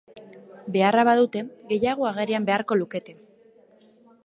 Beharra 0.75 1.03
badute, 1.09 1.43
gehiago 1.73 2.09
agerian 2.11 2.49
beharko 2.51 2.81
lukete! 2.83 3.17